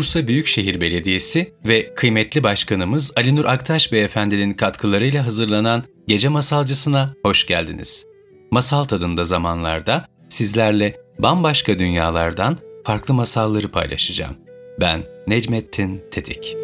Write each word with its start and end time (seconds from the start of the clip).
Bursa 0.00 0.28
Büyükşehir 0.28 0.80
Belediyesi 0.80 1.52
ve 1.66 1.94
kıymetli 1.94 2.42
başkanımız 2.42 3.12
Ali 3.16 3.36
Nur 3.36 3.44
Aktaş 3.44 3.92
Beyefendinin 3.92 4.52
katkılarıyla 4.52 5.26
hazırlanan 5.26 5.84
Gece 6.06 6.28
Masalcısına 6.28 7.14
hoş 7.22 7.46
geldiniz. 7.46 8.04
Masal 8.50 8.84
tadında 8.84 9.24
zamanlarda 9.24 10.06
sizlerle 10.28 10.96
bambaşka 11.18 11.78
dünyalardan 11.78 12.58
farklı 12.84 13.14
masalları 13.14 13.68
paylaşacağım. 13.68 14.36
Ben 14.80 15.02
Necmettin 15.26 16.02
Tetik. 16.10 16.56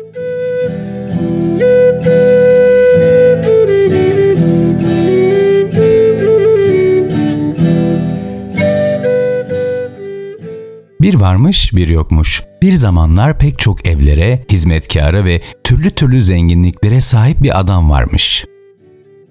Bir 11.07 11.15
varmış 11.15 11.73
bir 11.75 11.89
yokmuş. 11.89 12.43
Bir 12.63 12.73
zamanlar 12.73 13.39
pek 13.39 13.59
çok 13.59 13.89
evlere, 13.89 14.45
hizmetkara 14.51 15.25
ve 15.25 15.41
türlü 15.65 15.91
türlü 15.91 16.21
zenginliklere 16.21 17.01
sahip 17.01 17.43
bir 17.43 17.61
adam 17.61 17.91
varmış. 17.91 18.45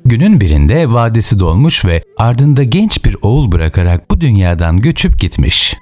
Günün 0.06 0.42
birinde 0.42 0.94
vadesi 0.94 1.40
dolmuş 1.40 1.86
ve 1.86 2.04
ardında 2.18 2.64
genç 2.64 3.06
bir 3.06 3.16
oğul 3.22 3.52
bırakarak 3.52 4.12
bu 4.12 4.22
dünyadan 4.22 4.82
göçüp 4.82 5.20
gitmiş. 5.20 5.76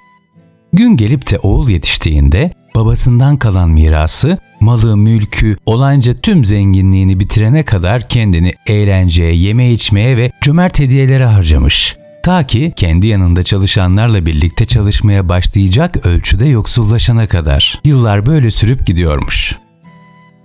Gün 0.72 0.96
gelip 0.96 1.30
de 1.30 1.38
oğul 1.38 1.68
yetiştiğinde 1.68 2.52
babasından 2.76 3.36
kalan 3.36 3.70
mirası, 3.70 4.38
malı, 4.60 4.96
mülkü, 4.96 5.56
olanca 5.66 6.20
tüm 6.20 6.44
zenginliğini 6.44 7.20
bitirene 7.20 7.64
kadar 7.64 8.08
kendini 8.08 8.52
eğlenceye, 8.66 9.34
yeme 9.34 9.72
içmeye 9.72 10.16
ve 10.16 10.32
cömert 10.40 10.78
hediyelere 10.78 11.24
harcamış. 11.24 11.96
Ta 12.24 12.46
ki 12.46 12.72
kendi 12.76 13.06
yanında 13.06 13.42
çalışanlarla 13.42 14.26
birlikte 14.26 14.66
çalışmaya 14.66 15.28
başlayacak 15.28 16.06
ölçüde 16.06 16.46
yoksullaşana 16.46 17.26
kadar. 17.28 17.80
Yıllar 17.84 18.26
böyle 18.26 18.50
sürüp 18.50 18.86
gidiyormuş. 18.86 19.58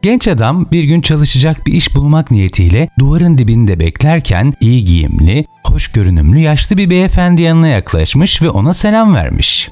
Genç 0.01 0.27
adam 0.27 0.71
bir 0.71 0.83
gün 0.83 1.01
çalışacak 1.01 1.65
bir 1.67 1.73
iş 1.73 1.95
bulmak 1.95 2.31
niyetiyle 2.31 2.89
duvarın 2.99 3.37
dibinde 3.37 3.79
beklerken 3.79 4.53
iyi 4.61 4.85
giyimli, 4.85 5.45
hoş 5.63 5.87
görünümlü 5.87 6.39
yaşlı 6.39 6.77
bir 6.77 6.89
beyefendi 6.89 7.41
yanına 7.41 7.67
yaklaşmış 7.67 8.41
ve 8.41 8.49
ona 8.49 8.73
selam 8.73 9.15
vermiş. 9.15 9.69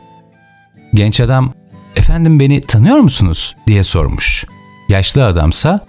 Genç 0.93 1.19
adam, 1.21 1.53
"Efendim 1.95 2.39
beni 2.39 2.61
tanıyor 2.61 2.97
musunuz?" 2.97 3.55
diye 3.67 3.83
sormuş. 3.83 4.45
Yaşlı 4.89 5.25
adamsa, 5.25 5.85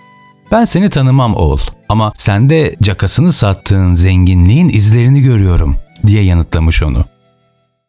"Ben 0.52 0.64
seni 0.64 0.90
tanımam 0.90 1.34
oğul 1.34 1.60
ama 1.88 2.12
sende 2.14 2.76
cakasını 2.82 3.32
sattığın 3.32 3.94
zenginliğin 3.94 4.68
izlerini 4.68 5.22
görüyorum." 5.22 5.76
Diye 6.06 6.22
yanıtlamış 6.22 6.82
onu. 6.82 7.04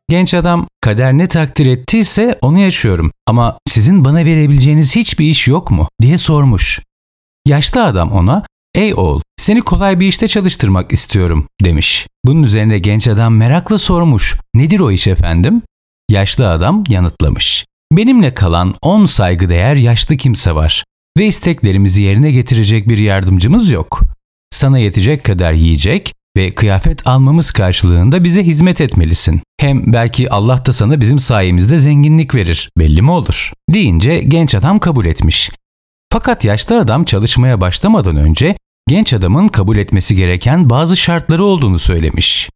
Genç 0.10 0.34
adam 0.34 0.68
kader 0.82 1.14
ne 1.14 1.28
takdir 1.28 1.66
ettiyse 1.66 2.38
onu 2.42 2.60
yaşıyorum 2.60 3.12
ama 3.28 3.60
sizin 3.68 4.06
bana 4.06 4.26
verebileceğiniz 4.26 4.96
hiçbir 4.96 5.26
iş 5.26 5.48
yok 5.48 5.72
mu 5.72 5.90
diye 6.02 6.18
sormuş. 6.18 6.82
Yaşlı 7.48 7.84
adam 7.84 8.12
ona 8.12 8.44
ey 8.76 8.94
oğul 8.94 9.22
seni 9.38 9.62
kolay 9.62 10.00
bir 10.00 10.08
işte 10.08 10.28
çalıştırmak 10.28 10.92
istiyorum 10.92 11.48
demiş. 11.64 12.08
Bunun 12.26 12.44
üzerine 12.44 12.80
genç 12.80 13.08
adam 13.08 13.36
merakla 13.36 13.78
sormuş 13.78 14.36
nedir 14.56 14.80
o 14.80 14.92
iş 14.92 15.08
efendim? 15.08 15.62
Yaşlı 16.10 16.50
adam 16.50 16.84
yanıtlamış. 16.90 17.66
Benimle 17.92 18.34
kalan 18.34 18.76
10 18.82 19.06
saygıdeğer 19.06 19.76
yaşlı 19.76 20.18
kimse 20.18 20.56
var 20.56 20.84
ve 21.18 21.26
isteklerimizi 21.26 22.02
yerine 22.02 22.32
getirecek 22.32 22.90
bir 22.90 22.98
yardımcımız 22.98 23.72
yok. 23.72 24.02
Sana 24.52 24.80
yetecek 24.80 25.24
kadar 25.24 25.54
yiyecek, 25.54 26.14
ve 26.40 26.56
kıyafet 26.56 27.08
almamız 27.08 27.52
karşılığında 27.52 28.24
bize 28.24 28.44
hizmet 28.44 28.82
etmelisin. 28.82 29.42
Hem 29.60 29.94
belki 29.94 30.30
Allah 30.30 30.66
da 30.66 30.74
sana 30.74 31.02
bizim 31.02 31.20
sayemizde 31.20 31.78
zenginlik 31.78 32.36
verir. 32.36 32.70
Belli 32.78 33.02
mi 33.02 33.12
olur? 33.12 33.52
Deyince 33.70 34.20
genç 34.20 34.56
adam 34.56 34.80
kabul 34.80 35.06
etmiş. 35.06 35.52
Fakat 36.12 36.46
yaşlı 36.46 36.80
adam 36.80 37.04
çalışmaya 37.04 37.62
başlamadan 37.62 38.18
önce 38.18 38.56
genç 38.88 39.14
adamın 39.14 39.48
kabul 39.48 39.78
etmesi 39.78 40.16
gereken 40.16 40.70
bazı 40.70 40.98
şartları 40.98 41.44
olduğunu 41.44 41.80
söylemiş. 41.80 42.50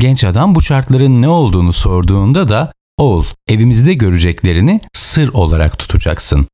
Genç 0.00 0.24
adam 0.24 0.54
bu 0.54 0.62
şartların 0.62 1.22
ne 1.22 1.28
olduğunu 1.28 1.72
sorduğunda 1.72 2.48
da 2.48 2.72
oğul 2.98 3.24
evimizde 3.48 3.94
göreceklerini 3.94 4.80
sır 4.92 5.28
olarak 5.28 5.78
tutacaksın. 5.78 6.48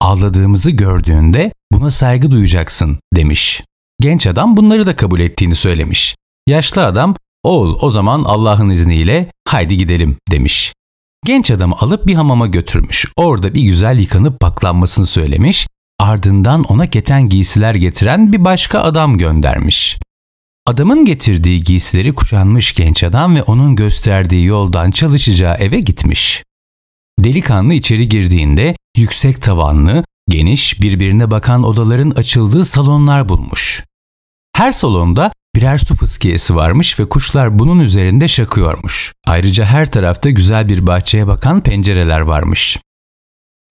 Ağladığımızı 0.00 0.70
gördüğünde 0.70 1.52
buna 1.72 1.90
saygı 1.90 2.30
duyacaksın 2.30 2.98
demiş. 3.16 3.62
Genç 4.04 4.26
adam 4.26 4.56
bunları 4.56 4.86
da 4.86 4.96
kabul 4.96 5.20
ettiğini 5.20 5.54
söylemiş. 5.54 6.16
Yaşlı 6.46 6.86
adam, 6.86 7.14
oğul 7.42 7.78
o 7.80 7.90
zaman 7.90 8.24
Allah'ın 8.24 8.68
izniyle 8.68 9.32
haydi 9.48 9.76
gidelim 9.76 10.16
demiş. 10.30 10.72
Genç 11.26 11.50
adamı 11.50 11.76
alıp 11.80 12.06
bir 12.06 12.14
hamama 12.14 12.46
götürmüş. 12.46 13.06
Orada 13.16 13.54
bir 13.54 13.62
güzel 13.62 13.98
yıkanıp 13.98 14.40
paklanmasını 14.40 15.06
söylemiş. 15.06 15.66
Ardından 15.98 16.64
ona 16.64 16.86
keten 16.86 17.28
giysiler 17.28 17.74
getiren 17.74 18.32
bir 18.32 18.44
başka 18.44 18.80
adam 18.80 19.18
göndermiş. 19.18 19.98
Adamın 20.66 21.04
getirdiği 21.04 21.62
giysileri 21.62 22.14
kuşanmış 22.14 22.72
genç 22.72 23.04
adam 23.04 23.36
ve 23.36 23.42
onun 23.42 23.76
gösterdiği 23.76 24.46
yoldan 24.46 24.90
çalışacağı 24.90 25.54
eve 25.54 25.80
gitmiş. 25.80 26.44
Delikanlı 27.18 27.74
içeri 27.74 28.08
girdiğinde 28.08 28.76
yüksek 28.96 29.42
tavanlı, 29.42 30.04
geniş, 30.28 30.80
birbirine 30.80 31.30
bakan 31.30 31.62
odaların 31.62 32.10
açıldığı 32.10 32.64
salonlar 32.64 33.28
bulmuş. 33.28 33.84
Her 34.56 34.72
salonda 34.72 35.32
birer 35.54 35.78
su 35.78 35.94
fıskiyesi 35.94 36.56
varmış 36.56 37.00
ve 37.00 37.08
kuşlar 37.08 37.58
bunun 37.58 37.80
üzerinde 37.80 38.28
şakıyormuş. 38.28 39.12
Ayrıca 39.26 39.64
her 39.64 39.90
tarafta 39.90 40.30
güzel 40.30 40.68
bir 40.68 40.86
bahçeye 40.86 41.26
bakan 41.26 41.62
pencereler 41.62 42.20
varmış. 42.20 42.78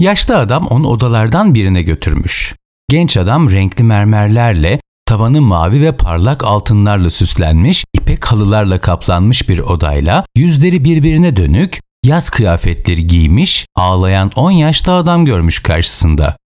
Yaşlı 0.01 0.37
adam 0.37 0.67
onu 0.67 0.87
odalardan 0.87 1.55
birine 1.55 1.81
götürmüş. 1.81 2.55
Genç 2.89 3.17
adam 3.17 3.51
renkli 3.51 3.83
mermerlerle, 3.83 4.79
tavanı 5.05 5.41
mavi 5.41 5.81
ve 5.81 5.97
parlak 5.97 6.43
altınlarla 6.43 7.09
süslenmiş, 7.09 7.85
ipek 7.93 8.25
halılarla 8.25 8.81
kaplanmış 8.81 9.49
bir 9.49 9.59
odayla, 9.59 10.25
yüzleri 10.35 10.83
birbirine 10.83 11.35
dönük, 11.35 11.79
yaz 12.05 12.29
kıyafetleri 12.29 13.07
giymiş, 13.07 13.65
ağlayan 13.75 14.31
10 14.35 14.51
yaşlı 14.51 14.93
adam 14.93 15.25
görmüş 15.25 15.59
karşısında. 15.59 16.37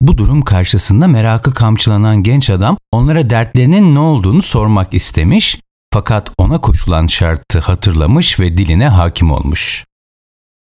Bu 0.00 0.18
durum 0.18 0.42
karşısında 0.42 1.08
merakı 1.08 1.54
kamçılanan 1.54 2.22
genç 2.22 2.50
adam 2.50 2.76
onlara 2.92 3.30
dertlerinin 3.30 3.94
ne 3.94 3.98
olduğunu 3.98 4.42
sormak 4.42 4.94
istemiş 4.94 5.60
fakat 5.92 6.30
ona 6.38 6.60
koşulan 6.60 7.06
şartı 7.06 7.58
hatırlamış 7.58 8.40
ve 8.40 8.58
diline 8.58 8.88
hakim 8.88 9.30
olmuş. 9.30 9.84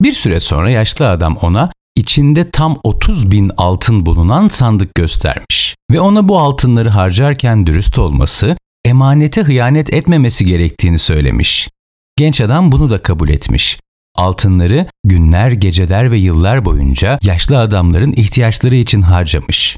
Bir 0.03 0.13
süre 0.13 0.41
sonra 0.41 0.71
yaşlı 0.71 1.09
adam 1.09 1.37
ona 1.37 1.71
içinde 1.97 2.51
tam 2.51 2.79
30 2.85 3.31
bin 3.31 3.51
altın 3.57 4.07
bulunan 4.07 4.49
sandık 4.49 4.95
göstermiş 4.95 5.77
ve 5.93 6.01
ona 6.01 6.29
bu 6.29 6.39
altınları 6.39 6.89
harcarken 6.89 7.67
dürüst 7.67 7.99
olması, 7.99 8.57
emanete 8.85 9.43
hıyanet 9.43 9.95
etmemesi 9.95 10.45
gerektiğini 10.47 10.99
söylemiş. 10.99 11.69
Genç 12.17 12.41
adam 12.41 12.73
bunu 12.73 12.91
da 12.91 13.03
kabul 13.03 13.29
etmiş 13.29 13.79
altınları 14.15 14.87
günler, 15.05 15.53
geceler 15.53 16.13
ve 16.13 16.19
yıllar 16.19 16.65
boyunca 16.65 17.19
yaşlı 17.23 17.59
adamların 17.59 18.13
ihtiyaçları 18.13 18.77
için 18.77 19.03
harcamış. 19.03 19.77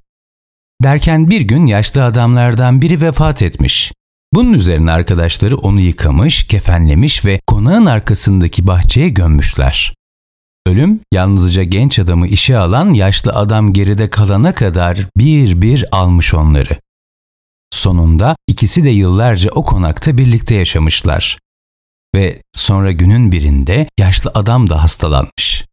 Derken 0.83 1.31
bir 1.31 1.41
gün 1.41 1.67
yaşlı 1.67 2.05
adamlardan 2.05 2.83
biri 2.83 3.01
vefat 3.01 3.43
etmiş. 3.43 3.93
Bunun 4.35 4.53
üzerine 4.53 4.93
arkadaşları 4.93 5.57
onu 5.57 5.81
yıkamış, 5.81 6.47
kefenlemiş 6.47 7.25
ve 7.25 7.41
konağın 7.47 7.87
arkasındaki 7.87 8.67
bahçeye 8.67 9.09
gömmüşler. 9.09 9.95
Ölüm 10.67 11.01
yalnızca 11.13 11.63
genç 11.63 11.99
adamı 11.99 12.27
işe 12.29 12.59
alan 12.59 12.93
yaşlı 12.93 13.33
adam 13.33 13.73
geride 13.73 14.11
kalana 14.11 14.55
kadar 14.55 14.99
bir 15.17 15.63
bir 15.63 15.85
almış 15.93 16.35
onları. 16.35 16.79
Sonunda 17.71 18.37
ikisi 18.47 18.85
de 18.85 18.91
yıllarca 18.91 19.51
o 19.51 19.65
konakta 19.65 20.19
birlikte 20.19 20.55
yaşamışlar 20.55 21.39
ve 22.17 22.43
sonra 22.55 22.93
günün 22.93 23.33
birinde 23.33 23.89
yaşlı 23.99 24.31
adam 24.35 24.71
da 24.71 24.83
hastalanmış. 24.83 25.65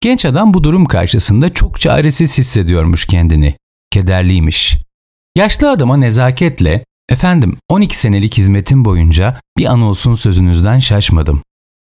Genç 0.00 0.24
adam 0.24 0.54
bu 0.54 0.64
durum 0.64 0.86
karşısında 0.86 1.54
çok 1.54 1.80
çaresiz 1.80 2.38
hissediyormuş 2.38 3.06
kendini. 3.06 3.56
Kederliymiş. 3.90 4.78
Yaşlı 5.36 5.70
adama 5.70 5.96
nezaketle, 5.96 6.84
efendim 7.08 7.56
12 7.68 7.98
senelik 7.98 8.38
hizmetim 8.38 8.84
boyunca 8.84 9.40
bir 9.58 9.66
an 9.66 9.82
olsun 9.82 10.14
sözünüzden 10.14 10.78
şaşmadım. 10.78 11.42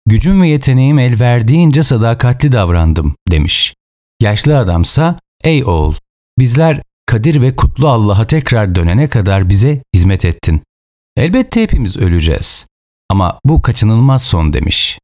Gücüm 0.06 0.42
ve 0.42 0.48
yeteneğim 0.48 0.98
el 0.98 1.20
verdiğince 1.20 1.82
sadakatli 1.82 2.52
davrandım 2.52 3.16
demiş. 3.30 3.74
Yaşlı 4.22 4.58
adamsa, 4.58 5.18
ey 5.44 5.64
oğul, 5.64 5.94
bizler 6.38 6.82
Kadir 7.06 7.42
ve 7.42 7.56
Kutlu 7.56 7.88
Allah'a 7.88 8.26
tekrar 8.26 8.74
dönene 8.74 9.08
kadar 9.08 9.48
bize 9.48 9.82
hizmet 9.94 10.24
ettin. 10.24 10.62
Elbette 11.16 11.62
hepimiz 11.62 11.96
öleceğiz. 11.96 12.66
Ama 13.10 13.40
bu 13.44 13.62
kaçınılmaz 13.62 14.22
son 14.22 14.52
demiş. 14.52 14.98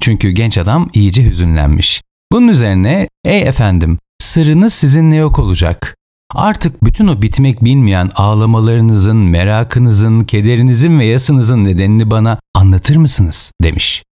Çünkü 0.00 0.30
genç 0.30 0.58
adam 0.58 0.88
iyice 0.94 1.24
hüzünlenmiş. 1.24 2.02
Bunun 2.32 2.48
üzerine 2.48 3.08
ey 3.24 3.42
efendim 3.42 3.98
sırrınız 4.18 4.74
sizinle 4.74 5.16
yok 5.16 5.38
olacak. 5.38 5.96
Artık 6.34 6.84
bütün 6.84 7.06
o 7.06 7.22
bitmek 7.22 7.64
bilmeyen 7.64 8.10
ağlamalarınızın, 8.14 9.16
merakınızın, 9.16 10.24
kederinizin 10.24 10.98
ve 10.98 11.04
yasınızın 11.04 11.64
nedenini 11.64 12.10
bana 12.10 12.40
anlatır 12.54 12.96
mısınız? 12.96 13.52
demiş. 13.62 14.02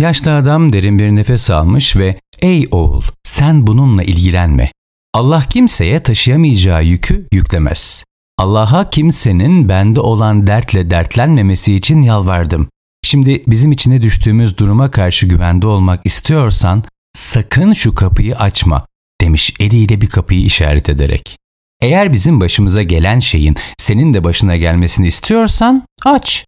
Yaşlı 0.00 0.36
adam 0.36 0.72
derin 0.72 0.98
bir 0.98 1.10
nefes 1.10 1.50
almış 1.50 1.96
ve 1.96 2.20
''Ey 2.42 2.68
oğul, 2.70 3.02
sen 3.24 3.66
bununla 3.66 4.02
ilgilenme. 4.02 4.72
Allah 5.14 5.40
kimseye 5.50 6.02
taşıyamayacağı 6.02 6.84
yükü 6.84 7.28
yüklemez. 7.32 8.04
Allah'a 8.42 8.90
kimsenin 8.90 9.68
bende 9.68 10.00
olan 10.00 10.46
dertle 10.46 10.90
dertlenmemesi 10.90 11.74
için 11.74 12.02
yalvardım. 12.02 12.68
Şimdi 13.02 13.42
bizim 13.46 13.72
içine 13.72 14.02
düştüğümüz 14.02 14.58
duruma 14.58 14.90
karşı 14.90 15.26
güvende 15.26 15.66
olmak 15.66 16.00
istiyorsan 16.06 16.82
sakın 17.12 17.72
şu 17.72 17.94
kapıyı 17.94 18.36
açma 18.36 18.86
demiş 19.20 19.54
eliyle 19.60 20.00
bir 20.00 20.06
kapıyı 20.06 20.44
işaret 20.44 20.88
ederek. 20.88 21.38
Eğer 21.80 22.12
bizim 22.12 22.40
başımıza 22.40 22.82
gelen 22.82 23.18
şeyin 23.18 23.56
senin 23.78 24.14
de 24.14 24.24
başına 24.24 24.56
gelmesini 24.56 25.06
istiyorsan 25.06 25.82
aç. 26.04 26.44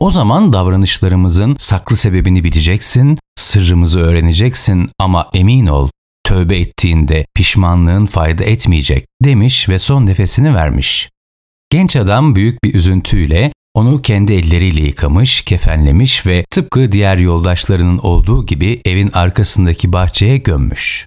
O 0.00 0.10
zaman 0.10 0.52
davranışlarımızın 0.52 1.56
saklı 1.58 1.96
sebebini 1.96 2.44
bileceksin, 2.44 3.18
sırrımızı 3.36 4.00
öğreneceksin 4.00 4.90
ama 4.98 5.30
emin 5.34 5.66
ol 5.66 5.88
tövbe 6.24 6.58
ettiğinde 6.58 7.26
pişmanlığın 7.34 8.06
fayda 8.06 8.44
etmeyecek 8.44 9.06
demiş 9.24 9.68
ve 9.68 9.78
son 9.78 10.06
nefesini 10.06 10.54
vermiş. 10.54 11.13
Genç 11.74 11.96
adam 11.96 12.34
büyük 12.34 12.64
bir 12.64 12.74
üzüntüyle 12.74 13.52
onu 13.74 14.02
kendi 14.02 14.32
elleriyle 14.32 14.80
yıkamış, 14.80 15.42
kefenlemiş 15.42 16.26
ve 16.26 16.44
tıpkı 16.50 16.92
diğer 16.92 17.18
yoldaşlarının 17.18 17.98
olduğu 17.98 18.46
gibi 18.46 18.80
evin 18.84 19.10
arkasındaki 19.12 19.92
bahçeye 19.92 20.36
gömmüş. 20.36 21.06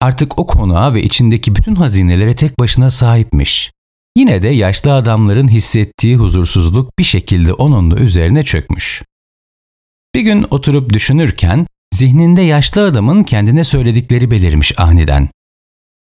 Artık 0.00 0.38
o 0.38 0.46
konağa 0.46 0.94
ve 0.94 1.02
içindeki 1.02 1.56
bütün 1.56 1.74
hazinelere 1.74 2.34
tek 2.34 2.58
başına 2.60 2.90
sahipmiş. 2.90 3.72
Yine 4.16 4.42
de 4.42 4.48
yaşlı 4.48 4.94
adamların 4.94 5.48
hissettiği 5.48 6.16
huzursuzluk 6.16 6.98
bir 6.98 7.04
şekilde 7.04 7.52
onun 7.52 7.90
da 7.90 7.96
üzerine 7.96 8.42
çökmüş. 8.42 9.02
Bir 10.14 10.20
gün 10.20 10.46
oturup 10.50 10.92
düşünürken 10.92 11.66
zihninde 11.94 12.42
yaşlı 12.42 12.84
adamın 12.84 13.24
kendine 13.24 13.64
söyledikleri 13.64 14.30
belirmiş 14.30 14.78
aniden. 14.78 15.28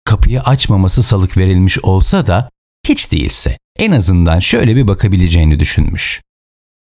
Kapıyı 0.05 0.43
açmaması 0.43 1.03
salık 1.03 1.37
verilmiş 1.37 1.79
olsa 1.85 2.27
da 2.27 2.51
hiç 2.89 3.13
değilse 3.13 3.57
en 3.81 3.93
azından 3.93 4.39
şöyle 4.39 4.77
bir 4.77 4.89
bakabileceğini 4.89 5.61
düşünmüş. 5.61 6.23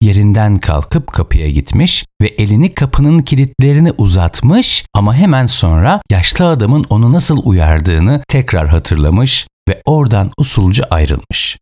Yerinden 0.00 0.56
kalkıp 0.56 1.12
kapıya 1.12 1.50
gitmiş 1.50 2.04
ve 2.22 2.26
elini 2.26 2.74
kapının 2.74 3.22
kilitlerini 3.22 3.92
uzatmış 3.98 4.84
ama 4.94 5.14
hemen 5.14 5.46
sonra 5.46 6.00
yaşlı 6.10 6.48
adamın 6.48 6.84
onu 6.90 7.12
nasıl 7.12 7.40
uyardığını 7.44 8.22
tekrar 8.28 8.68
hatırlamış 8.68 9.46
ve 9.68 9.82
oradan 9.84 10.32
usulca 10.38 10.84
ayrılmış. 10.90 11.58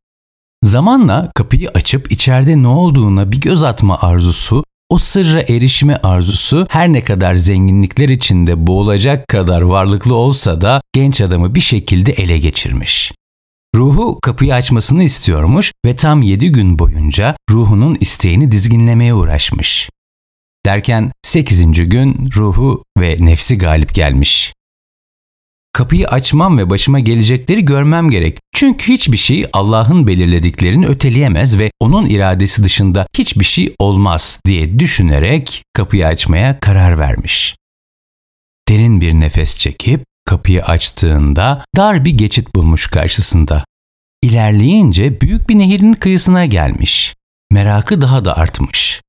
Zamanla 0.65 1.31
kapıyı 1.35 1.71
açıp 1.75 2.13
içeride 2.13 2.63
ne 2.63 2.69
olduğuna 2.69 3.33
bir 3.33 3.41
göz 3.41 3.63
atma 3.63 3.99
arzusu, 4.01 4.65
o 4.89 4.99
sırra 4.99 5.41
erişme 5.41 5.97
arzusu 5.97 6.67
her 6.71 6.93
ne 6.93 7.05
kadar 7.05 7.35
zenginlikler 7.35 8.09
içinde 8.09 8.67
boğulacak 8.67 9.29
kadar 9.29 9.61
varlıklı 9.61 10.15
olsa 10.15 10.61
da 10.61 10.83
genç 10.93 11.21
adamı 11.21 11.55
bir 11.55 11.61
şekilde 11.61 12.13
ele 12.13 12.39
geçirmiş. 12.39 13.13
Ruhu 13.75 14.19
kapıyı 14.23 14.55
açmasını 14.55 15.03
istiyormuş 15.03 15.73
ve 15.87 15.97
tam 15.97 16.23
yedi 16.23 16.53
gün 16.53 16.79
boyunca 16.79 17.37
ruhunun 17.51 17.97
isteğini 18.01 18.51
dizginlemeye 18.51 19.15
uğraşmış. 19.15 19.91
Derken 20.67 21.13
sekizinci 21.23 21.85
gün 21.85 22.31
ruhu 22.37 22.85
ve 22.99 23.17
nefsi 23.21 23.59
galip 23.59 23.95
gelmiş. 23.95 24.55
Kapıyı 25.73 26.09
açmam 26.09 26.59
ve 26.59 26.71
başıma 26.71 27.01
gelecekleri 27.01 27.65
görmem 27.65 28.11
gerek. 28.11 28.39
Çünkü 28.55 28.93
hiçbir 28.93 29.17
şey 29.17 29.47
Allah'ın 29.53 30.07
belirlediklerini 30.07 30.87
öteleyemez 30.87 31.59
ve 31.59 31.71
onun 31.81 32.07
iradesi 32.07 32.65
dışında 32.65 33.07
hiçbir 33.19 33.45
şey 33.45 33.75
olmaz 33.79 34.41
diye 34.47 34.79
düşünerek 34.79 35.65
kapıyı 35.73 36.07
açmaya 36.07 36.61
karar 36.61 36.99
vermiş. 36.99 37.57
Derin 38.69 39.01
bir 39.01 39.13
nefes 39.13 39.59
çekip 39.59 40.05
kapıyı 40.33 40.65
açtığında 40.65 41.65
dar 41.77 42.05
bir 42.05 42.11
geçit 42.11 42.55
bulmuş 42.55 42.87
karşısında. 42.87 43.65
İlerleyince 44.23 45.21
büyük 45.21 45.49
bir 45.49 45.59
nehirin 45.59 45.93
kıyısına 45.93 46.47
gelmiş. 46.47 47.15
Merakı 47.51 48.01
daha 48.01 48.25
da 48.25 48.37
artmış. 48.37 49.03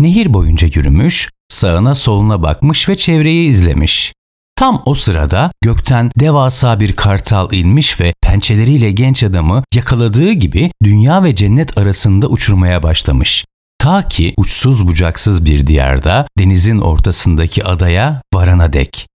Nehir 0.00 0.34
boyunca 0.34 0.68
yürümüş, 0.74 1.30
sağına 1.48 1.94
soluna 1.94 2.42
bakmış 2.42 2.88
ve 2.88 2.96
çevreyi 2.96 3.50
izlemiş. 3.50 4.12
Tam 4.56 4.82
o 4.86 4.94
sırada 4.94 5.52
gökten 5.64 6.10
devasa 6.20 6.80
bir 6.80 6.92
kartal 6.92 7.52
inmiş 7.52 8.00
ve 8.00 8.14
pençeleriyle 8.22 8.90
genç 8.90 9.24
adamı 9.24 9.62
yakaladığı 9.74 10.32
gibi 10.32 10.70
dünya 10.84 11.24
ve 11.24 11.34
cennet 11.34 11.78
arasında 11.78 12.28
uçurmaya 12.28 12.82
başlamış. 12.82 13.44
Ta 13.78 14.08
ki 14.08 14.34
uçsuz 14.36 14.86
bucaksız 14.86 15.44
bir 15.44 15.66
diyarda 15.66 16.26
denizin 16.38 16.78
ortasındaki 16.78 17.64
adaya 17.64 18.22
varana 18.34 18.72
dek. 18.72 19.09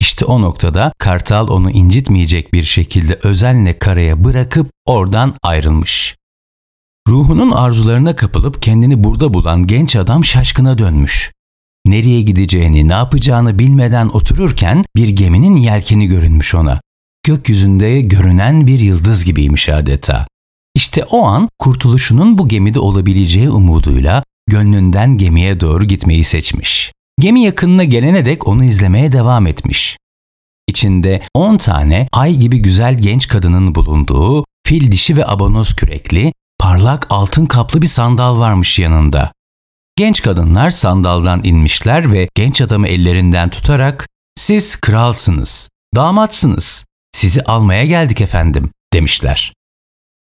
İşte 0.00 0.24
o 0.24 0.40
noktada 0.40 0.92
kartal 0.98 1.48
onu 1.48 1.70
incitmeyecek 1.70 2.52
bir 2.52 2.62
şekilde 2.62 3.18
özenle 3.22 3.78
karaya 3.78 4.24
bırakıp 4.24 4.70
oradan 4.86 5.34
ayrılmış. 5.42 6.16
Ruhunun 7.08 7.50
arzularına 7.50 8.16
kapılıp 8.16 8.62
kendini 8.62 9.04
burada 9.04 9.34
bulan 9.34 9.66
genç 9.66 9.96
adam 9.96 10.24
şaşkına 10.24 10.78
dönmüş. 10.78 11.32
Nereye 11.86 12.22
gideceğini, 12.22 12.88
ne 12.88 12.92
yapacağını 12.92 13.58
bilmeden 13.58 14.08
otururken 14.08 14.84
bir 14.96 15.08
geminin 15.08 15.56
yelkeni 15.56 16.06
görünmüş 16.06 16.54
ona. 16.54 16.80
Gökyüzünde 17.26 18.00
görünen 18.00 18.66
bir 18.66 18.80
yıldız 18.80 19.24
gibiymiş 19.24 19.68
adeta. 19.68 20.26
İşte 20.74 21.04
o 21.04 21.22
an 21.22 21.48
kurtuluşunun 21.58 22.38
bu 22.38 22.48
gemide 22.48 22.80
olabileceği 22.80 23.50
umuduyla 23.50 24.24
gönlünden 24.48 25.18
gemiye 25.18 25.60
doğru 25.60 25.84
gitmeyi 25.84 26.24
seçmiş. 26.24 26.92
Gemi 27.20 27.42
yakınına 27.42 27.84
gelene 27.84 28.26
dek 28.26 28.48
onu 28.48 28.64
izlemeye 28.64 29.12
devam 29.12 29.46
etmiş. 29.46 29.96
İçinde 30.68 31.22
10 31.34 31.56
tane 31.56 32.06
ay 32.12 32.36
gibi 32.36 32.62
güzel 32.62 32.98
genç 32.98 33.28
kadının 33.28 33.74
bulunduğu 33.74 34.44
fil 34.66 34.92
dişi 34.92 35.16
ve 35.16 35.26
abonoz 35.26 35.76
kürekli, 35.76 36.32
parlak 36.58 37.06
altın 37.10 37.46
kaplı 37.46 37.82
bir 37.82 37.86
sandal 37.86 38.38
varmış 38.38 38.78
yanında. 38.78 39.32
Genç 39.96 40.22
kadınlar 40.22 40.70
sandaldan 40.70 41.40
inmişler 41.44 42.12
ve 42.12 42.28
genç 42.34 42.60
adamı 42.60 42.88
ellerinden 42.88 43.48
tutarak 43.48 44.08
"Siz 44.36 44.80
kralsınız, 44.80 45.68
damatsınız. 45.96 46.84
Sizi 47.12 47.42
almaya 47.42 47.84
geldik 47.84 48.20
efendim." 48.20 48.70
demişler. 48.92 49.52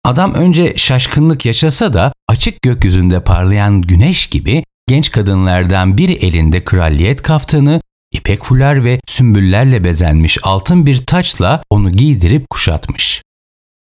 Adam 0.04 0.34
önce 0.34 0.74
şaşkınlık 0.76 1.46
yaşasa 1.46 1.92
da 1.92 2.12
açık 2.28 2.62
gökyüzünde 2.62 3.24
parlayan 3.24 3.82
güneş 3.82 4.26
gibi 4.26 4.64
genç 4.92 5.10
kadınlardan 5.10 5.98
biri 5.98 6.12
elinde 6.12 6.64
kraliyet 6.64 7.22
kaftanı, 7.22 7.80
ipek 8.12 8.44
fular 8.44 8.84
ve 8.84 9.00
sümbüllerle 9.06 9.84
bezenmiş 9.84 10.38
altın 10.42 10.86
bir 10.86 11.06
taçla 11.06 11.62
onu 11.70 11.92
giydirip 11.92 12.50
kuşatmış. 12.50 13.22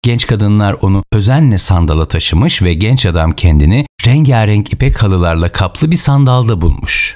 Genç 0.02 0.28
kadınlar 0.28 0.76
onu 0.82 1.04
özenle 1.14 1.58
sandala 1.58 2.08
taşımış 2.08 2.62
ve 2.62 2.74
genç 2.74 3.06
adam 3.06 3.32
kendini 3.32 3.86
rengarenk 4.06 4.74
ipek 4.74 5.04
halılarla 5.04 5.52
kaplı 5.52 5.92
bir 5.92 5.98
sandalda 5.98 6.62
bulmuş. 6.62 7.16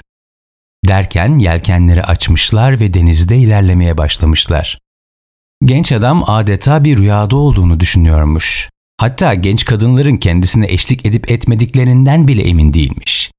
Derken 0.88 1.38
yelkenleri 1.38 2.04
açmışlar 2.04 2.80
ve 2.80 2.94
denizde 2.94 3.36
ilerlemeye 3.36 3.98
başlamışlar. 3.98 4.78
Genç 5.64 5.92
adam 5.92 6.30
adeta 6.30 6.84
bir 6.84 6.98
rüyada 6.98 7.36
olduğunu 7.36 7.80
düşünüyormuş. 7.80 8.68
Hatta 8.96 9.34
genç 9.34 9.64
kadınların 9.64 10.16
kendisine 10.16 10.66
eşlik 10.66 11.06
edip 11.06 11.30
etmediklerinden 11.30 12.28
bile 12.28 12.42
emin 12.42 12.74
değilmiş. 12.74 13.30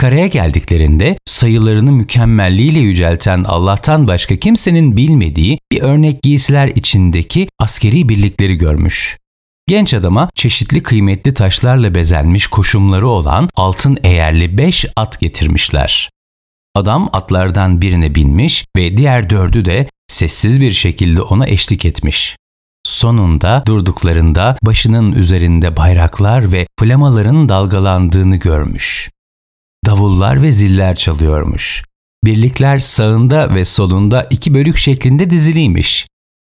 Karaya 0.00 0.26
geldiklerinde 0.26 1.16
sayılarını 1.26 1.92
mükemmelliğiyle 1.92 2.78
yücelten 2.78 3.44
Allah'tan 3.44 4.08
başka 4.08 4.36
kimsenin 4.36 4.96
bilmediği 4.96 5.58
bir 5.72 5.80
örnek 5.82 6.22
giysiler 6.22 6.68
içindeki 6.68 7.48
askeri 7.58 8.08
birlikleri 8.08 8.58
görmüş. 8.58 9.18
Genç 9.68 9.94
adama 9.94 10.30
çeşitli 10.34 10.82
kıymetli 10.82 11.34
taşlarla 11.34 11.94
bezenmiş 11.94 12.46
koşumları 12.46 13.08
olan 13.08 13.48
altın 13.56 13.98
eğerli 14.04 14.58
beş 14.58 14.86
at 14.96 15.20
getirmişler. 15.20 16.10
Adam 16.74 17.10
atlardan 17.12 17.82
birine 17.82 18.14
binmiş 18.14 18.64
ve 18.76 18.96
diğer 18.96 19.30
dördü 19.30 19.64
de 19.64 19.88
sessiz 20.08 20.60
bir 20.60 20.72
şekilde 20.72 21.22
ona 21.22 21.46
eşlik 21.46 21.84
etmiş. 21.84 22.36
Sonunda 22.84 23.62
durduklarında 23.66 24.56
başının 24.62 25.12
üzerinde 25.12 25.76
bayraklar 25.76 26.52
ve 26.52 26.66
flamaların 26.78 27.48
dalgalandığını 27.48 28.36
görmüş 28.36 29.10
davullar 29.86 30.42
ve 30.42 30.52
ziller 30.52 30.94
çalıyormuş. 30.96 31.84
Birlikler 32.24 32.78
sağında 32.78 33.54
ve 33.54 33.64
solunda 33.64 34.26
iki 34.30 34.54
bölük 34.54 34.76
şeklinde 34.76 35.30
diziliymiş. 35.30 36.06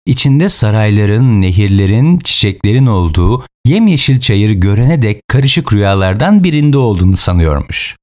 İçinde 0.05 0.49
sarayların, 0.49 1.41
nehirlerin, 1.41 2.17
çiçeklerin 2.17 2.85
olduğu 2.85 3.45
yemyeşil 3.65 4.19
çayır 4.19 4.49
görene 4.49 5.01
dek 5.01 5.21
karışık 5.27 5.73
rüyalardan 5.73 6.43
birinde 6.43 6.77
olduğunu 6.77 7.17
sanıyormuş. 7.17 7.95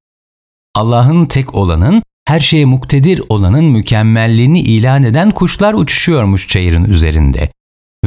Allah'ın 0.75 1.27
tek 1.27 1.55
olanın, 1.55 2.03
her 2.25 2.41
şeye 2.41 2.65
muktedir 2.65 3.23
olanın 3.29 3.65
mükemmelliğini 3.65 4.61
ilan 4.61 5.03
eden 5.03 5.31
kuşlar 5.31 5.75
uçuşuyormuş 5.75 6.49
çayırın 6.49 6.85
üzerinde. 6.85 7.53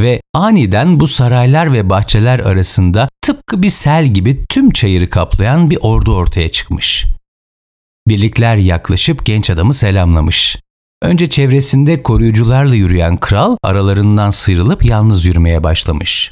Ve 0.01 0.22
aniden 0.34 1.00
bu 1.00 1.08
saraylar 1.08 1.74
ve 1.74 1.89
bahçeler 1.89 2.39
arasında 2.39 3.10
tıpkı 3.22 3.63
bir 3.63 3.70
sel 3.70 4.06
gibi 4.06 4.46
tüm 4.50 4.72
çayırı 4.72 5.10
kaplayan 5.10 5.70
bir 5.70 5.77
ordu 5.82 6.15
ortaya 6.15 6.50
çıkmış. 6.50 7.06
birlikler 8.08 8.56
yaklaşıp 8.56 9.25
genç 9.25 9.50
adamı 9.50 9.74
selamlamış. 9.74 10.58
Önce 11.01 11.29
çevresinde 11.29 12.03
koruyucularla 12.03 12.75
yürüyen 12.75 13.18
kral 13.18 13.58
aralarından 13.63 14.32
sıyrılıp 14.32 14.86
yalnız 14.86 15.25
yürümeye 15.25 15.63
başlamış. 15.63 16.32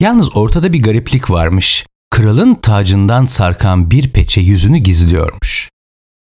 Yalnız 0.00 0.36
ortada 0.36 0.72
bir 0.72 0.82
gariplik 0.82 1.30
varmış. 1.30 1.86
Kralın 2.10 2.54
tacından 2.54 3.24
sarkan 3.24 3.90
bir 3.90 4.12
peçe 4.12 4.40
yüzünü 4.40 4.78
gizliyormuş. 4.78 5.68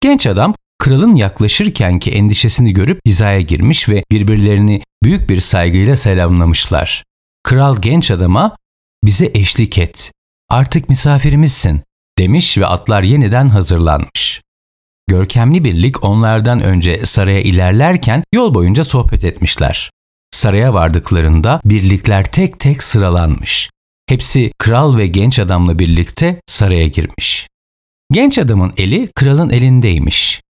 Genç 0.00 0.26
adam 0.26 0.54
kralın 0.85 1.14
yaklaşırkenki 1.14 2.11
endişesini 2.11 2.73
görüp 2.73 3.00
hizaya 3.07 3.41
girmiş 3.41 3.88
ve 3.88 4.05
birbirlerini 4.11 4.83
büyük 5.03 5.31
bir 5.31 5.41
saygıyla 5.41 5.97
selamlamışlar. 5.97 7.05
Kral 7.43 7.76
genç 7.81 8.11
adama 8.11 8.57
bize 9.05 9.31
eşlik 9.35 9.79
et, 9.79 10.12
artık 10.49 10.88
misafirimizsin 10.88 11.83
demiş 12.19 12.59
ve 12.59 12.67
atlar 12.67 13.03
yeniden 13.03 13.49
hazırlanmış. 13.49 14.43
Görkemli 15.09 15.64
birlik 15.64 16.05
onlardan 16.05 16.61
önce 16.61 17.07
saraya 17.07 17.41
ilerlerken 17.41 18.23
yol 18.35 18.55
boyunca 18.55 18.85
sohbet 18.85 19.25
etmişler. 19.25 19.91
Saraya 20.31 20.75
vardıklarında 20.75 21.61
birlikler 21.64 22.25
tek 22.25 22.61
tek 22.61 22.83
sıralanmış. 22.83 23.71
Hepsi 24.07 24.53
kral 24.59 24.97
ve 24.97 25.07
genç 25.07 25.38
adamla 25.38 25.79
birlikte 25.79 26.41
saraya 26.47 26.88
girmiş. 26.88 27.49
Genç 28.12 28.38
adamın 28.38 28.73
eli 28.76 29.09
kralın 29.14 29.50
elindeymiş. 29.50 30.45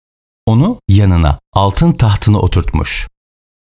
Onu 0.45 0.79
yanına, 0.87 1.39
altın 1.53 1.91
tahtına 1.91 2.39
oturtmuş. 2.39 3.07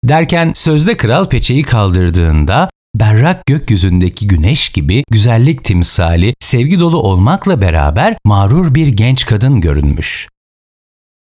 Derken 0.05 0.53
sözde 0.57 0.97
kral 0.97 1.29
peçeyi 1.29 1.63
kaldırdığında 1.63 2.71
berrak 2.95 3.47
gökyüzündeki 3.47 4.29
güneş 4.29 4.69
gibi 4.69 5.05
güzellik 5.11 5.65
timsali 5.65 6.35
sevgi 6.41 6.81
dolu 6.81 6.99
olmakla 6.99 7.61
beraber 7.61 8.17
mağrur 8.25 8.75
bir 8.75 8.87
genç 8.87 9.27
kadın 9.27 9.61
görünmüş. 9.61 10.29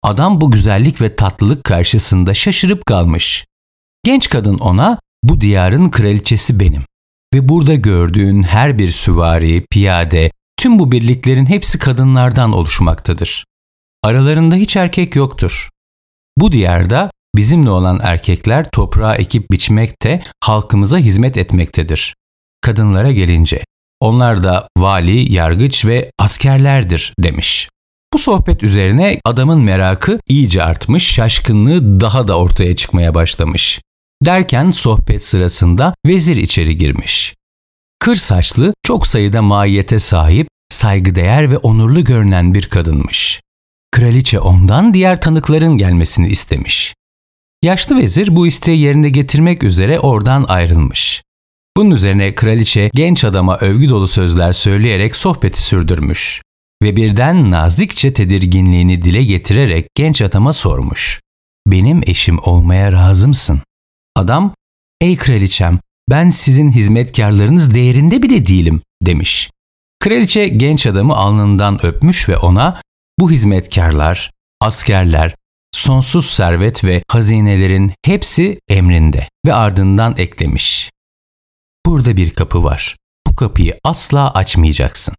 Adam 0.04 0.42
bu 0.42 0.52
güzellik 0.52 1.02
ve 1.02 1.16
tatlılık 1.16 1.64
karşısında 1.64 2.34
şaşırıp 2.34 2.86
kalmış. 2.86 3.46
Genç 4.04 4.30
kadın 4.30 4.58
ona 4.58 5.00
bu 5.24 5.42
diyarın 5.42 5.90
kraliçesi 5.90 6.60
benim 6.60 6.84
ve 7.34 7.50
burada 7.50 7.76
gördüğün 7.76 8.44
her 8.44 8.80
bir 8.80 8.92
süvari, 8.92 9.66
piyade, 9.72 10.32
tüm 10.58 10.80
bu 10.80 10.92
birliklerin 10.92 11.46
hepsi 11.46 11.80
kadınlardan 11.80 12.54
oluşmaktadır. 12.54 13.46
Aralarında 14.04 14.56
hiç 14.56 14.76
erkek 14.76 15.16
yoktur. 15.16 15.70
Bu 16.38 16.52
diyarda 16.52 17.12
bizimle 17.36 17.70
olan 17.70 18.00
erkekler 18.04 18.70
toprağa 18.72 19.16
ekip 19.16 19.52
biçmekte, 19.52 20.24
halkımıza 20.44 20.98
hizmet 20.98 21.38
etmektedir. 21.38 22.16
Kadınlara 22.62 23.12
gelince, 23.12 23.64
onlar 24.00 24.44
da 24.44 24.68
vali, 24.78 25.34
yargıç 25.34 25.86
ve 25.86 26.12
askerlerdir 26.20 27.14
demiş. 27.20 27.70
Bu 28.14 28.18
sohbet 28.18 28.64
üzerine 28.64 29.20
adamın 29.26 29.62
merakı 29.62 30.20
iyice 30.30 30.64
artmış, 30.64 31.08
şaşkınlığı 31.08 32.02
daha 32.02 32.28
da 32.28 32.38
ortaya 32.38 32.76
çıkmaya 32.76 33.16
başlamış. 33.16 33.82
Derken 34.26 34.72
sohbet 34.72 35.24
sırasında 35.24 35.96
vezir 36.06 36.36
içeri 36.36 36.78
girmiş. 36.78 37.36
Kır 38.00 38.16
saçlı, 38.16 38.74
çok 38.84 39.08
sayıda 39.08 39.42
mahiyete 39.42 40.00
sahip, 40.00 40.48
saygıdeğer 40.70 41.52
ve 41.52 41.58
onurlu 41.58 42.04
görünen 42.04 42.54
bir 42.54 42.70
kadınmış. 42.70 43.42
Kraliçe 43.92 44.40
ondan 44.40 44.94
diğer 44.94 45.22
tanıkların 45.22 45.78
gelmesini 45.78 46.28
istemiş. 46.28 46.96
Yaşlı 47.64 47.98
vezir 47.98 48.36
bu 48.36 48.48
isteği 48.48 48.80
yerine 48.80 49.10
getirmek 49.10 49.64
üzere 49.64 50.00
oradan 50.00 50.46
ayrılmış. 50.48 51.24
Bunun 51.78 51.92
üzerine 51.92 52.36
kraliçe 52.36 52.92
genç 52.94 53.24
adama 53.24 53.58
övgü 53.58 53.90
dolu 53.90 54.08
sözler 54.08 54.54
söyleyerek 54.54 55.16
sohbeti 55.16 55.62
sürdürmüş 55.62 56.42
ve 56.84 56.96
birden 56.96 57.52
nazikçe 57.52 58.14
tedirginliğini 58.14 59.02
dile 59.02 59.24
getirerek 59.24 59.88
genç 59.96 60.22
adama 60.22 60.54
sormuş. 60.54 61.22
Benim 61.68 62.02
eşim 62.08 62.40
olmaya 62.44 62.92
razı 62.92 63.28
mısın? 63.28 63.62
Adam, 64.16 64.54
ey 65.02 65.16
kraliçem 65.16 65.80
ben 66.10 66.30
sizin 66.30 66.70
hizmetkarlarınız 66.70 67.74
değerinde 67.74 68.24
bile 68.24 68.46
değilim 68.46 68.82
demiş. 69.02 69.50
Kraliçe 70.00 70.48
genç 70.48 70.88
adamı 70.88 71.16
alnından 71.16 71.86
öpmüş 71.86 72.30
ve 72.30 72.38
ona 72.38 72.82
bu 73.20 73.32
hizmetkarlar, 73.32 74.32
askerler, 74.62 75.36
sonsuz 75.72 76.26
servet 76.26 76.84
ve 76.84 77.04
hazinelerin 77.08 77.94
hepsi 78.06 78.60
emrinde 78.70 79.30
ve 79.46 79.54
ardından 79.54 80.16
eklemiş. 80.18 80.92
Burada 81.86 82.18
bir 82.18 82.30
kapı 82.30 82.64
var. 82.64 82.96
Bu 83.28 83.36
kapıyı 83.36 83.80
asla 83.84 84.34
açmayacaksın. 84.34 85.16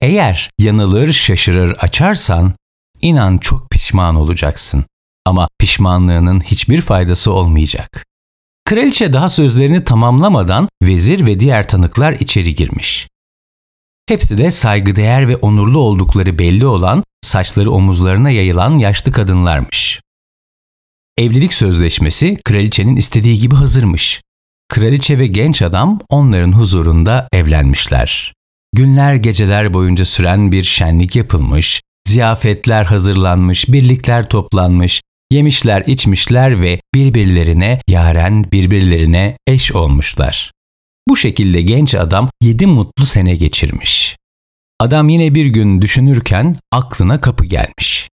Eğer 0.00 0.50
yanılır, 0.58 1.12
şaşırır 1.12 1.76
açarsan 1.80 2.54
inan 3.00 3.38
çok 3.38 3.70
pişman 3.70 4.16
olacaksın. 4.16 4.84
Ama 5.24 5.48
pişmanlığının 5.58 6.40
hiçbir 6.40 6.80
faydası 6.80 7.32
olmayacak. 7.32 8.06
Kraliçe 8.64 9.12
daha 9.12 9.28
sözlerini 9.28 9.84
tamamlamadan 9.84 10.68
vezir 10.82 11.26
ve 11.26 11.40
diğer 11.40 11.68
tanıklar 11.68 12.12
içeri 12.12 12.54
girmiş. 12.54 13.08
Hepsi 14.08 14.38
de 14.38 14.50
saygıdeğer 14.50 15.28
ve 15.28 15.36
onurlu 15.36 15.78
oldukları 15.78 16.38
belli 16.38 16.66
olan, 16.66 17.04
saçları 17.22 17.70
omuzlarına 17.70 18.30
yayılan 18.30 18.78
yaşlı 18.78 19.12
kadınlarmış. 19.12 20.00
Evlilik 21.18 21.54
sözleşmesi 21.54 22.36
kraliçenin 22.44 22.96
istediği 22.96 23.40
gibi 23.40 23.54
hazırmış. 23.54 24.22
Kraliçe 24.68 25.18
ve 25.18 25.26
genç 25.26 25.62
adam 25.62 25.98
onların 26.08 26.52
huzurunda 26.52 27.28
evlenmişler. 27.32 28.34
Günler 28.74 29.14
geceler 29.14 29.74
boyunca 29.74 30.04
süren 30.04 30.52
bir 30.52 30.62
şenlik 30.62 31.16
yapılmış, 31.16 31.82
ziyafetler 32.08 32.84
hazırlanmış, 32.84 33.68
birlikler 33.68 34.28
toplanmış, 34.28 35.02
yemişler 35.30 35.84
içmişler 35.86 36.62
ve 36.62 36.80
birbirlerine 36.94 37.80
yaren 37.88 38.52
birbirlerine 38.52 39.36
eş 39.46 39.72
olmuşlar. 39.72 40.52
Bu 41.08 41.16
şekilde 41.16 41.62
genç 41.62 41.94
adam 41.94 42.30
yedi 42.42 42.66
mutlu 42.66 43.06
sene 43.06 43.36
geçirmiş. 43.36 44.16
Adam 44.80 45.08
yine 45.08 45.34
bir 45.34 45.46
gün 45.46 45.82
düşünürken 45.82 46.56
aklına 46.72 47.20
kapı 47.20 47.44
gelmiş. 47.44 48.08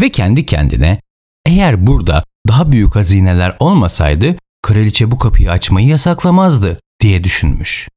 Ve 0.00 0.10
kendi 0.10 0.46
kendine 0.46 1.00
eğer 1.46 1.86
burada 1.86 2.24
daha 2.48 2.72
büyük 2.72 2.96
hazineler 2.96 3.56
olmasaydı 3.60 4.36
kraliçe 4.62 5.10
bu 5.10 5.18
kapıyı 5.18 5.50
açmayı 5.50 5.86
yasaklamazdı 5.86 6.80
diye 7.00 7.24
düşünmüş. 7.24 7.88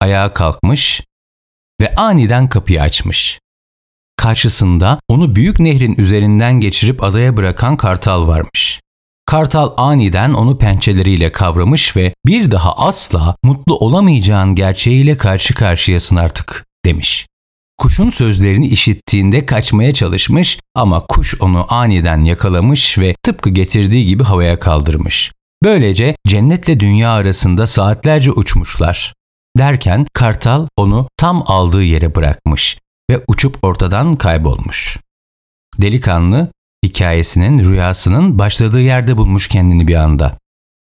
Ayağa 0.00 0.32
kalkmış 0.32 1.02
ve 1.80 1.94
aniden 1.94 2.48
kapıyı 2.48 2.82
açmış. 2.82 3.40
Karşısında 4.16 5.00
onu 5.08 5.36
büyük 5.36 5.60
nehrin 5.60 5.94
üzerinden 5.98 6.60
geçirip 6.60 7.02
adaya 7.02 7.36
bırakan 7.36 7.76
kartal 7.76 8.28
varmış. 8.28 8.80
Kartal 9.26 9.72
aniden 9.76 10.32
onu 10.32 10.58
pençeleriyle 10.58 11.32
kavramış 11.32 11.96
ve 11.96 12.14
bir 12.26 12.50
daha 12.50 12.76
asla 12.76 13.36
mutlu 13.42 13.78
olamayacağın 13.78 14.54
gerçeğiyle 14.54 15.16
karşı 15.16 15.54
karşıyasın 15.54 16.16
artık 16.16 16.66
demiş. 16.84 17.26
Kuşun 17.78 18.10
sözlerini 18.10 18.66
işittiğinde 18.66 19.46
kaçmaya 19.46 19.94
çalışmış 19.94 20.58
ama 20.74 21.00
kuş 21.00 21.40
onu 21.40 21.66
aniden 21.68 22.24
yakalamış 22.24 22.98
ve 22.98 23.14
tıpkı 23.22 23.50
getirdiği 23.50 24.06
gibi 24.06 24.24
havaya 24.24 24.58
kaldırmış. 24.58 25.32
Böylece 25.62 26.16
cennetle 26.28 26.80
dünya 26.80 27.10
arasında 27.10 27.66
saatlerce 27.66 28.32
uçmuşlar. 28.32 29.14
Derken 29.58 30.06
kartal 30.12 30.66
onu 30.76 31.08
tam 31.16 31.44
aldığı 31.46 31.82
yere 31.82 32.14
bırakmış 32.14 32.78
ve 33.10 33.24
uçup 33.28 33.64
ortadan 33.64 34.16
kaybolmuş. 34.16 34.98
Delikanlı 35.80 36.48
hikayesinin 36.86 37.64
rüyasının 37.64 38.38
başladığı 38.38 38.80
yerde 38.80 39.16
bulmuş 39.16 39.48
kendini 39.48 39.88
bir 39.88 39.94
anda. 39.94 40.38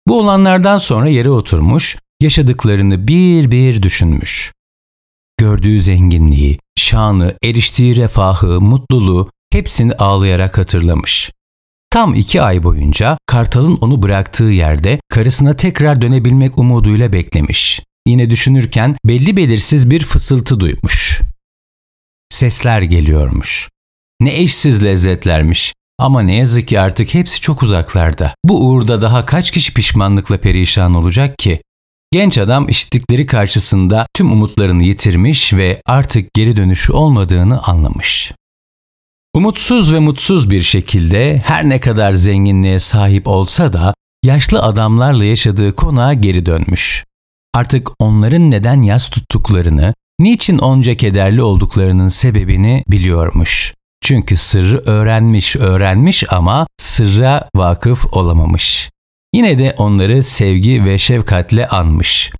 Bu 0.08 0.20
olanlardan 0.20 0.78
sonra 0.78 1.08
yere 1.08 1.30
oturmuş, 1.30 1.96
yaşadıklarını 2.20 3.08
bir 3.08 3.50
bir 3.50 3.82
düşünmüş. 3.82 4.52
Gördüğü 5.36 5.82
zenginliği, 5.82 6.58
şanı, 6.76 7.34
eriştiği 7.44 7.96
refahı, 7.96 8.60
mutluluğu 8.60 9.30
hepsini 9.52 9.92
ağlayarak 9.92 10.58
hatırlamış. 10.58 11.30
Tam 11.90 12.14
iki 12.14 12.42
ay 12.42 12.62
boyunca 12.62 13.18
Kartal'ın 13.26 13.76
onu 13.80 14.02
bıraktığı 14.02 14.44
yerde 14.44 15.00
karısına 15.08 15.56
tekrar 15.56 16.02
dönebilmek 16.02 16.58
umuduyla 16.58 17.12
beklemiş. 17.12 17.82
Yine 18.06 18.30
düşünürken 18.30 18.96
belli 19.04 19.36
belirsiz 19.36 19.90
bir 19.90 20.04
fısıltı 20.04 20.60
duymuş. 20.60 21.20
Sesler 22.30 22.82
geliyormuş. 22.82 23.68
Ne 24.20 24.34
eşsiz 24.40 24.84
lezzetlermiş. 24.84 25.74
Ama 25.98 26.22
ne 26.22 26.34
yazık 26.34 26.68
ki 26.68 26.80
artık 26.80 27.14
hepsi 27.14 27.40
çok 27.40 27.62
uzaklarda. 27.62 28.34
Bu 28.44 28.66
uğurda 28.66 29.02
daha 29.02 29.24
kaç 29.24 29.50
kişi 29.50 29.74
pişmanlıkla 29.74 30.38
perişan 30.38 30.94
olacak 30.94 31.38
ki? 31.38 31.62
Genç 32.12 32.38
adam 32.38 32.68
işittikleri 32.68 33.26
karşısında 33.26 34.06
tüm 34.14 34.32
umutlarını 34.32 34.82
yitirmiş 34.82 35.54
ve 35.54 35.82
artık 35.86 36.34
geri 36.34 36.56
dönüşü 36.56 36.92
olmadığını 36.92 37.62
anlamış. 37.62 38.32
Umutsuz 39.34 39.92
ve 39.92 39.98
mutsuz 39.98 40.50
bir 40.50 40.62
şekilde 40.62 41.42
her 41.44 41.68
ne 41.68 41.80
kadar 41.80 42.12
zenginliğe 42.12 42.80
sahip 42.80 43.28
olsa 43.28 43.72
da 43.72 43.94
yaşlı 44.24 44.62
adamlarla 44.62 45.24
yaşadığı 45.24 45.76
konağa 45.76 46.14
geri 46.14 46.46
dönmüş. 46.46 47.04
Artık 47.54 47.88
onların 47.98 48.50
neden 48.50 48.82
yas 48.82 49.10
tuttuklarını, 49.10 49.94
niçin 50.20 50.58
onca 50.58 50.94
kederli 50.94 51.42
olduklarının 51.42 52.08
sebebini 52.08 52.84
biliyormuş. 52.88 53.74
Çünkü 54.04 54.36
sırrı 54.36 54.78
öğrenmiş, 54.78 55.56
öğrenmiş 55.56 56.24
ama 56.32 56.66
sırra 56.78 57.48
vakıf 57.56 58.06
olamamış. 58.12 58.90
Yine 59.34 59.58
de 59.58 59.74
onları 59.78 60.22
sevgi 60.22 60.84
ve 60.84 60.98
şefkatle 60.98 61.68
anmış. 61.68 62.30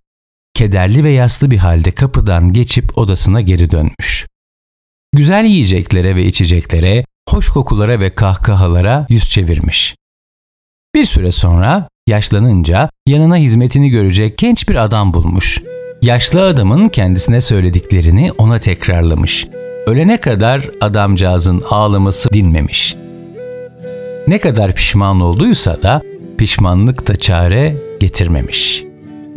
Kederli 0.54 1.04
ve 1.04 1.10
yaslı 1.10 1.50
bir 1.50 1.58
halde 1.58 1.90
kapıdan 1.90 2.52
geçip 2.52 2.98
odasına 2.98 3.40
geri 3.40 3.70
dönmüş. 3.70 4.26
Güzel 5.12 5.44
yiyeceklere 5.44 6.16
ve 6.16 6.24
içeceklere, 6.24 7.04
hoş 7.28 7.48
kokulara 7.48 8.00
ve 8.00 8.14
kahkahalara 8.14 9.06
yüz 9.08 9.28
çevirmiş. 9.28 9.96
Bir 10.94 11.04
süre 11.04 11.30
sonra 11.30 11.88
yaşlanınca 12.06 12.90
yanına 13.06 13.36
hizmetini 13.36 13.90
görecek 13.90 14.38
genç 14.38 14.68
bir 14.68 14.84
adam 14.84 15.14
bulmuş. 15.14 15.62
Yaşlı 16.02 16.44
adamın 16.46 16.88
kendisine 16.88 17.40
söylediklerini 17.40 18.32
ona 18.32 18.58
tekrarlamış. 18.58 19.46
Ölene 19.86 20.16
kadar 20.16 20.70
adamcağızın 20.80 21.62
ağlaması 21.70 22.28
dinmemiş. 22.32 22.96
Ne 24.26 24.38
kadar 24.38 24.74
pişman 24.74 25.20
olduysa 25.20 25.82
da 25.82 26.02
pişmanlık 26.38 27.08
da 27.08 27.16
çare 27.16 27.76
getirmemiş. 28.00 28.84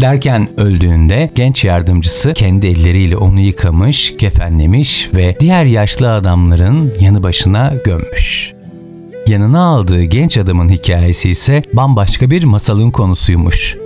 Derken 0.02 0.50
öldüğünde 0.60 1.32
genç 1.36 1.66
yardımcısı 1.66 2.34
kendi 2.34 2.68
elleriyle 2.68 3.18
onu 3.18 3.40
yıkamış, 3.40 4.18
kefenlemiş 4.18 5.10
ve 5.16 5.36
diğer 5.40 5.66
yaşlı 5.66 6.14
adamların 6.14 6.94
yanı 7.00 7.24
başına 7.24 7.74
gömmüş. 7.86 8.54
Yanına 9.28 9.62
aldığı 9.66 10.04
genç 10.04 10.38
adamın 10.38 10.70
hikayesi 10.70 11.30
ise 11.30 11.62
bambaşka 11.74 12.32
bir 12.32 12.44
masalın 12.44 12.92
konusuymuş. 12.92 13.78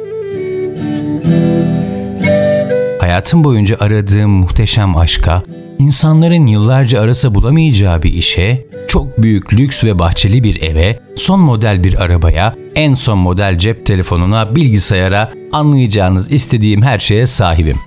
Hayatım 2.99 3.43
boyunca 3.43 3.77
aradığım 3.79 4.31
muhteşem 4.31 4.97
aşka, 4.97 5.43
insanların 5.81 6.47
yıllarca 6.47 7.01
arasa 7.01 7.35
bulamayacağı 7.35 8.03
bir 8.03 8.13
işe, 8.13 8.65
çok 8.88 9.21
büyük 9.21 9.53
lüks 9.53 9.83
ve 9.83 10.00
bahçeli 10.00 10.43
bir 10.43 10.61
eve, 10.61 11.00
son 11.15 11.39
model 11.39 11.83
bir 11.83 12.03
arabaya, 12.03 12.55
en 12.75 12.93
son 12.93 13.19
model 13.19 13.57
cep 13.57 13.85
telefonuna, 13.85 14.55
bilgisayara, 14.55 15.31
anlayacağınız 15.51 16.31
istediğim 16.31 16.81
her 16.81 17.00
şeye 17.00 17.25
sahibim. 17.25 17.79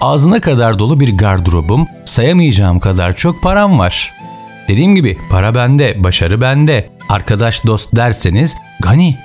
Ağzına 0.00 0.40
kadar 0.40 0.78
dolu 0.78 1.00
bir 1.00 1.16
gardırobum, 1.16 1.86
sayamayacağım 2.04 2.80
kadar 2.80 3.16
çok 3.16 3.42
param 3.42 3.78
var. 3.78 4.12
Dediğim 4.68 4.94
gibi 4.94 5.18
para 5.30 5.54
bende, 5.54 6.04
başarı 6.04 6.40
bende. 6.40 6.88
Arkadaş 7.08 7.66
dost 7.66 7.96
derseniz 7.96 8.56
gani. 8.80 9.16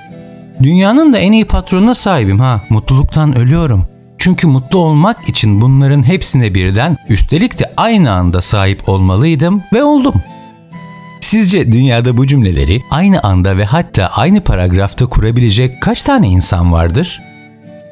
Dünyanın 0.64 1.14
da 1.14 1.18
en 1.18 1.32
iyi 1.32 1.46
patronuna 1.46 1.94
sahibim 1.94 2.40
ha. 2.40 2.62
Mutluluktan 2.70 3.38
ölüyorum. 3.38 3.91
Çünkü 4.22 4.48
mutlu 4.48 4.80
olmak 4.80 5.30
için 5.30 5.62
bunların 5.62 6.04
hepsine 6.04 6.56
birden 6.56 6.98
üstelik 7.10 7.60
de 7.60 7.74
aynı 7.78 8.12
anda 8.12 8.42
sahip 8.42 8.90
olmalıydım 8.90 9.64
ve 9.74 9.84
oldum. 9.84 10.14
Sizce 11.22 11.72
dünyada 11.72 12.18
bu 12.18 12.28
cümleleri 12.28 12.84
aynı 12.90 13.22
anda 13.24 13.58
ve 13.58 13.66
hatta 13.66 14.08
aynı 14.08 14.42
paragrafta 14.42 15.06
kurabilecek 15.06 15.82
kaç 15.82 16.04
tane 16.04 16.28
insan 16.28 16.72
vardır? 16.72 17.22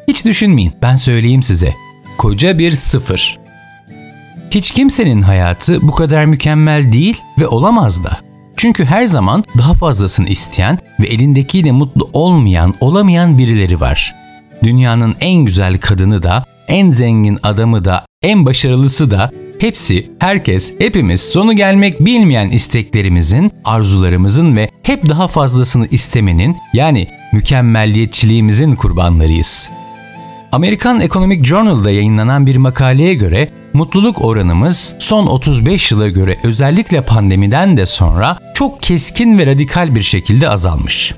Hiç 0.08 0.26
düşünmeyin, 0.26 0.74
ben 0.82 0.96
söyleyeyim 0.96 1.44
size. 1.44 1.76
Koca 2.18 2.58
bir 2.58 2.72
sıfır. 2.72 3.40
Hiç 4.52 4.72
kimsenin 4.72 5.22
hayatı 5.22 5.82
bu 5.82 5.92
kadar 5.92 6.26
mükemmel 6.26 6.92
değil 6.94 7.22
ve 7.40 7.48
olamaz 7.48 8.04
da. 8.04 8.18
Çünkü 8.58 8.86
her 8.86 9.06
zaman 9.06 9.44
daha 9.58 9.74
fazlasını 9.74 10.30
isteyen 10.30 10.80
ve 11.00 11.08
elindekiyle 11.08 11.72
mutlu 11.72 12.10
olmayan, 12.14 12.74
olamayan 12.80 13.38
birileri 13.38 13.82
var. 13.82 14.19
Dünyanın 14.64 15.16
en 15.22 15.46
güzel 15.46 15.78
kadını 15.78 16.24
da, 16.24 16.46
en 16.68 16.92
zengin 16.92 17.40
adamı 17.44 17.86
da, 17.86 18.06
en 18.24 18.46
başarılısı 18.46 19.12
da 19.12 19.32
hepsi, 19.60 20.12
herkes, 20.20 20.74
hepimiz 20.80 21.22
sonu 21.22 21.54
gelmek 21.54 22.06
bilmeyen 22.06 22.50
isteklerimizin, 22.50 23.52
arzularımızın 23.66 24.56
ve 24.56 24.70
hep 24.84 25.10
daha 25.10 25.28
fazlasını 25.28 25.88
istemenin 25.88 26.58
yani 26.74 27.08
mükemmelliyetçiliğimizin 27.34 28.76
kurbanlarıyız. 28.76 29.70
Amerikan 30.52 31.00
Economic 31.00 31.44
Journal'da 31.44 31.92
yayınlanan 31.92 32.48
bir 32.48 32.56
makaleye 32.56 33.14
göre 33.14 33.50
mutluluk 33.74 34.26
oranımız 34.26 34.96
son 35.00 35.28
35 35.28 35.92
yıla 35.92 36.10
göre 36.10 36.38
özellikle 36.44 37.02
pandemiden 37.02 37.78
de 37.78 37.86
sonra 37.86 38.38
çok 38.54 38.84
keskin 38.84 39.40
ve 39.40 39.46
radikal 39.46 39.96
bir 39.96 40.02
şekilde 40.02 40.50
azalmış. 40.50 41.14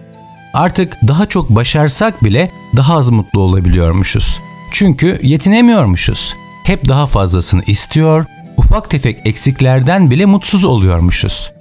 Artık 0.53 0.97
daha 1.07 1.25
çok 1.25 1.49
başarsak 1.49 2.23
bile 2.23 2.51
daha 2.77 2.95
az 2.95 3.09
mutlu 3.09 3.39
olabiliyormuşuz. 3.41 4.41
Çünkü 4.71 5.19
yetinemiyormuşuz. 5.23 6.35
Hep 6.63 6.89
daha 6.89 7.07
fazlasını 7.07 7.63
istiyor, 7.63 8.25
ufak 8.57 8.89
tefek 8.89 9.19
eksiklerden 9.25 10.11
bile 10.11 10.25
mutsuz 10.25 10.65
oluyormuşuz. 10.65 11.51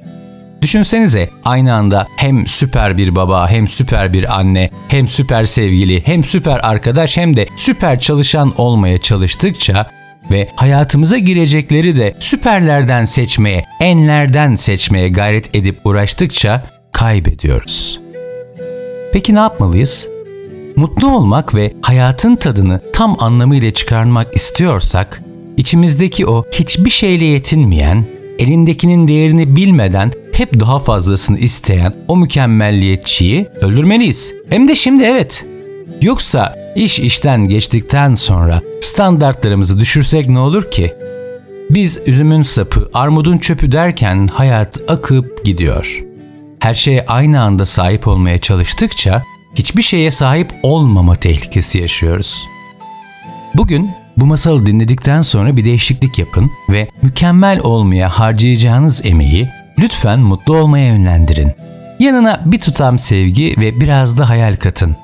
Düşünsenize 0.63 1.31
aynı 1.45 1.75
anda 1.75 2.07
hem 2.17 2.47
süper 2.47 2.99
bir 2.99 3.17
baba, 3.17 3.51
hem 3.51 3.69
süper 3.69 4.13
bir 4.13 4.39
anne, 4.39 4.71
hem 4.89 5.09
süper 5.09 5.45
sevgili, 5.45 6.07
hem 6.07 6.25
süper 6.25 6.61
arkadaş 6.63 7.17
hem 7.17 7.37
de 7.37 7.47
süper 7.57 7.99
çalışan 7.99 8.53
olmaya 8.61 8.99
çalıştıkça 8.99 9.91
ve 10.31 10.49
hayatımıza 10.57 11.19
girecekleri 11.19 11.97
de 11.97 12.17
süperlerden 12.21 13.05
seçmeye, 13.05 13.65
enlerden 13.81 14.55
seçmeye 14.55 15.09
gayret 15.09 15.57
edip 15.57 15.81
uğraştıkça 15.85 16.67
kaybediyoruz. 16.93 18.00
Peki 19.13 19.35
ne 19.35 19.39
yapmalıyız? 19.39 20.09
Mutlu 20.77 21.17
olmak 21.17 21.55
ve 21.55 21.73
hayatın 21.83 22.37
tadını 22.37 22.81
tam 22.93 23.17
anlamıyla 23.19 23.71
çıkarmak 23.71 24.37
istiyorsak, 24.37 25.23
içimizdeki 25.57 26.27
o 26.27 26.45
hiçbir 26.53 26.91
şeyle 26.91 27.25
yetinmeyen, 27.25 28.05
elindekinin 28.39 29.09
değerini 29.09 29.57
bilmeden 29.57 30.13
hep 30.33 30.61
daha 30.61 30.79
fazlasını 30.79 31.39
isteyen 31.39 31.95
o 32.09 32.17
mükemmelliyetçiyi 32.17 33.49
öldürmeliyiz. 33.61 34.35
Hem 34.49 34.69
de 34.69 34.75
şimdi 34.75 35.03
evet. 35.03 35.45
Yoksa 36.03 36.57
iş 36.77 36.99
işten 36.99 37.49
geçtikten 37.49 38.15
sonra 38.15 38.63
standartlarımızı 38.81 39.81
düşürsek 39.81 40.31
ne 40.31 40.39
olur 40.39 40.71
ki? 40.71 40.95
Biz 41.71 42.01
üzümün 42.07 42.43
sapı, 42.43 42.91
armudun 42.95 43.39
çöpü 43.39 43.73
derken 43.73 44.27
hayat 44.27 44.91
akıp 44.91 45.45
gidiyor. 45.45 46.10
Her 46.61 46.75
şeye 46.75 47.05
aynı 47.07 47.43
anda 47.43 47.67
sahip 47.67 48.09
olmaya 48.09 48.39
çalıştıkça 48.39 49.23
hiçbir 49.55 49.83
şeye 49.83 50.11
sahip 50.11 50.53
olmama 50.63 51.15
tehlikesi 51.15 51.79
yaşıyoruz. 51.79 52.49
Bugün 53.55 53.91
bu 54.17 54.27
masalı 54.27 54.67
dinledikten 54.67 55.23
sonra 55.23 55.57
bir 55.57 55.65
değişiklik 55.65 56.19
yapın 56.19 56.51
ve 56.71 56.89
mükemmel 57.03 57.61
olmaya 57.61 58.09
harcayacağınız 58.09 59.07
emeği 59.07 59.49
lütfen 59.79 60.21
mutlu 60.21 60.57
olmaya 60.57 60.87
yönlendirin. 60.87 61.53
Yanına 61.99 62.43
bir 62.47 62.61
tutam 62.61 62.99
sevgi 62.99 63.55
ve 63.59 63.81
biraz 63.81 64.19
da 64.19 64.29
hayal 64.29 64.57
katın. 64.57 64.97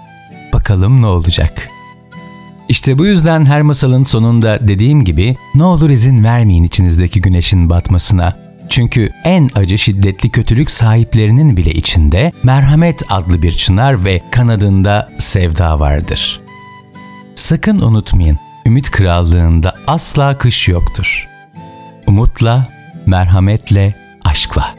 Bakalım 0.53 1.03
ne 1.03 1.07
olacak? 1.07 1.69
İşte 2.69 2.99
bu 2.99 3.07
yüzden 3.07 3.45
her 3.45 3.62
masalın 3.62 4.03
sonunda 4.03 4.69
dediğim 4.69 5.05
gibi 5.05 5.37
ne 5.55 5.64
olur 5.64 5.90
izin 5.90 6.25
vermeyin 6.25 6.64
içinizdeki 6.64 7.21
güneşin 7.21 7.71
batmasına. 7.71 8.45
Çünkü 8.68 9.11
en 9.24 9.50
acı 9.55 9.79
şiddetli 9.79 10.31
kötülük 10.31 10.70
sahiplerinin 10.70 11.57
bile 11.57 11.70
içinde 11.70 12.33
merhamet 12.42 13.02
adlı 13.11 13.42
bir 13.42 13.52
çınar 13.52 14.05
ve 14.05 14.22
kanadında 14.31 15.12
sevda 15.18 15.81
vardır. 15.81 16.40
Sakın 17.35 17.79
unutmayın, 17.79 18.38
Ümit 18.66 18.90
Krallığında 18.90 19.74
asla 19.87 20.38
kış 20.38 20.68
yoktur. 20.68 21.29
Umutla, 22.07 22.68
merhametle, 23.07 23.94
aşkla. 24.24 24.74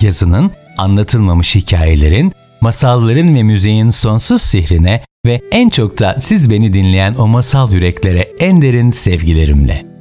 Yazının, 0.00 0.50
anlatılmamış 0.78 1.54
hikayelerin, 1.54 2.32
masalların 2.60 3.34
ve 3.34 3.42
müziğin 3.42 3.90
sonsuz 3.90 4.42
sihrine 4.42 5.02
ve 5.26 5.40
en 5.52 5.68
çok 5.68 5.98
da 5.98 6.16
siz 6.18 6.50
beni 6.50 6.72
dinleyen 6.72 7.14
o 7.14 7.26
masal 7.26 7.72
yüreklere 7.72 8.28
en 8.38 8.62
derin 8.62 8.90
sevgilerimle. 8.90 9.95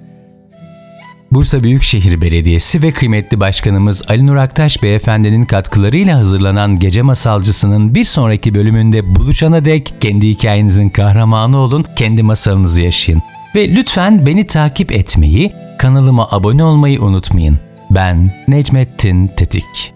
Bursa 1.35 1.63
Büyükşehir 1.63 2.21
Belediyesi 2.21 2.81
ve 2.81 2.91
kıymetli 2.91 3.39
başkanımız 3.39 4.03
Ali 4.07 4.27
Nur 4.27 4.35
Aktaş 4.35 4.83
Beyefendinin 4.83 5.45
katkılarıyla 5.45 6.17
hazırlanan 6.17 6.79
Gece 6.79 7.01
Masalcısı'nın 7.01 7.95
bir 7.95 8.03
sonraki 8.03 8.55
bölümünde 8.55 9.15
buluşana 9.15 9.65
dek 9.65 9.93
kendi 10.01 10.29
hikayenizin 10.29 10.89
kahramanı 10.89 11.57
olun, 11.57 11.85
kendi 11.95 12.23
masalınızı 12.23 12.81
yaşayın. 12.81 13.21
Ve 13.55 13.75
lütfen 13.75 14.25
beni 14.25 14.47
takip 14.47 14.91
etmeyi, 14.91 15.53
kanalıma 15.77 16.27
abone 16.31 16.63
olmayı 16.63 17.01
unutmayın. 17.01 17.59
Ben 17.91 18.31
Necmettin 18.47 19.27
Tetik. 19.27 19.94